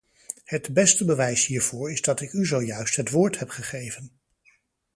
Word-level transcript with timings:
Het 0.45 0.73
beste 0.73 1.05
bewijs 1.05 1.45
hiervoor 1.45 1.91
is 1.91 2.01
dat 2.01 2.21
ik 2.21 2.33
u 2.33 2.45
zojuist 2.45 2.95
het 2.95 3.09
woord 3.09 3.39
heb 3.39 3.49
gegeven. 3.49 4.11